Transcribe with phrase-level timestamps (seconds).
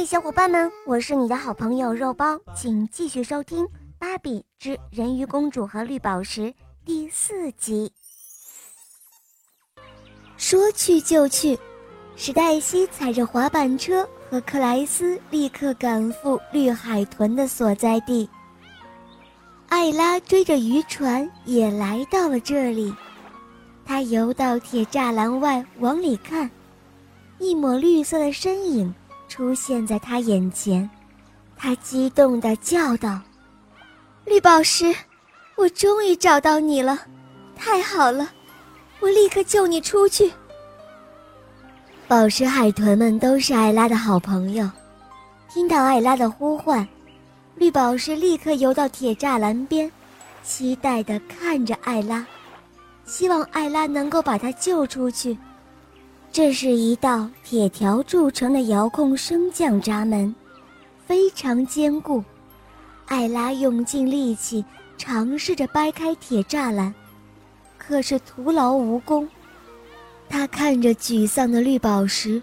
[0.00, 3.66] 嗨，小伙伴们，我是你的好朋友肉包，请继续收听
[3.98, 6.40] 《芭比之人鱼公主和绿宝石》
[6.86, 7.92] 第四集。
[10.38, 11.58] 说去就去，
[12.16, 18.26] 史黛西踩着滑板车和克莱斯立刻赶赴绿海豚的所在地。
[19.68, 22.90] 艾拉追着渔船也来到了这里，
[23.84, 26.50] 她游到铁栅栏外往里看，
[27.38, 28.94] 一抹绿色的身影。
[29.30, 30.90] 出现在他眼前，
[31.56, 33.20] 他激动地叫道
[34.26, 34.92] ：“绿宝石，
[35.54, 36.98] 我终于找到你了！
[37.54, 38.28] 太好了，
[38.98, 40.32] 我立刻救你出去。”
[42.08, 44.68] 宝石海豚们都是艾拉的好朋友，
[45.48, 46.86] 听到艾拉的呼唤，
[47.54, 49.90] 绿宝石立刻游到铁栅栏边，
[50.42, 52.26] 期待地看着艾拉，
[53.04, 55.38] 希望艾拉能够把他救出去。
[56.32, 60.32] 这是一道铁条铸成的遥控升降闸门，
[61.04, 62.22] 非常坚固。
[63.06, 64.64] 艾拉用尽力气
[64.96, 66.94] 尝试着掰开铁栅栏，
[67.76, 69.28] 可是徒劳无功。
[70.28, 72.40] 他看着沮丧的绿宝石，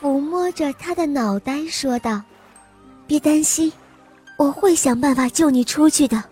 [0.00, 2.22] 抚摸着他的脑袋，说道
[3.06, 3.70] ：“别担心，
[4.38, 6.24] 我会想办法救你出去的。”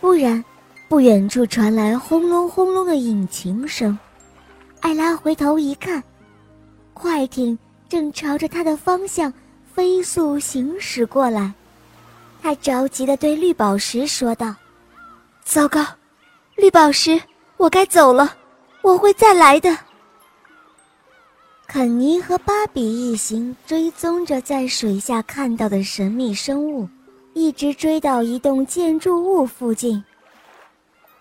[0.00, 0.42] 忽然，
[0.88, 3.98] 不远处传来轰隆轰隆的引擎声。
[4.82, 6.02] 艾拉回头一看，
[6.92, 7.56] 快艇
[7.88, 9.32] 正朝着他的方向
[9.72, 11.54] 飞速行驶过来。
[12.42, 14.52] 他着急地对绿宝石说道
[15.44, 15.86] ：“糟糕，
[16.56, 17.18] 绿宝石，
[17.56, 18.36] 我该走了，
[18.82, 19.78] 我会再来的。”
[21.68, 26.88] 肯尼和芭比一行追踪着在水下看到的神秘生物，
[27.34, 30.02] 一直追到一栋建筑物附近。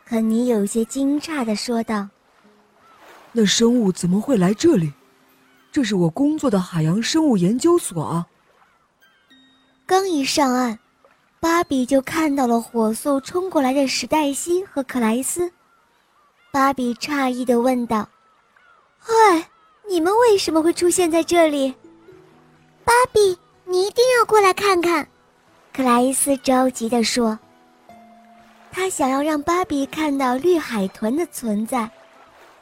[0.03, 2.09] 肯尼有些惊诧地说道。
[3.33, 4.93] 那生物怎么会来这里？
[5.71, 8.27] 这是我工作的海洋生物研究所啊！
[9.85, 10.77] 刚一上岸，
[11.39, 15.49] 芭比就看到了火速冲过来的史黛西和克莱斯。
[16.51, 18.05] 芭比诧异地问道
[18.99, 19.47] ：“嗨，
[19.89, 21.73] 你们为什么会出现在这里？”
[22.83, 25.07] 芭比，你一定要过来看看！
[25.71, 27.39] 克莱斯着急地说
[28.73, 31.89] ：“他想要让芭比看到绿海豚的存在。”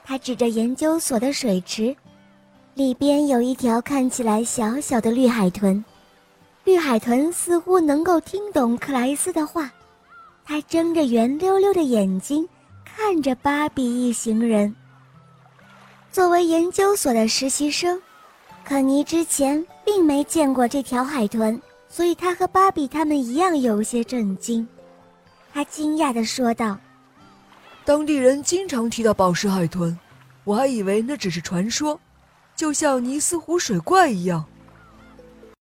[0.09, 1.95] 他指着研究所的水池，
[2.73, 5.85] 里边有一条看起来小小的绿海豚。
[6.63, 9.71] 绿海豚似乎能够听懂克莱斯的话，
[10.43, 12.49] 它睁着圆溜溜的眼睛
[12.83, 14.75] 看着芭比一行人。
[16.11, 18.01] 作为研究所的实习生，
[18.65, 24.67] 肯尼之前并没见过这条海豚，所以他和芭比他们一样有些震惊。
[25.53, 26.75] 他惊讶地说道。
[27.89, 29.97] 当地人经常提到宝石海豚，
[30.43, 31.99] 我还以为那只是传说，
[32.55, 34.45] 就像尼斯湖水怪一样。